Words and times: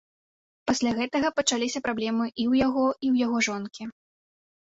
Пасля 0.69 0.93
гэтага 0.99 1.27
пачаліся 1.39 1.79
праблемы 1.87 2.25
і 2.29 2.43
ў 2.51 2.63
яго, 2.67 2.85
і 2.95 3.07
ў 3.13 3.27
яго 3.27 3.37
жонкі. 3.49 3.83